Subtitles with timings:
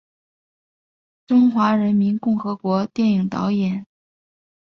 [1.27, 3.85] 中华人民共和国电影导演。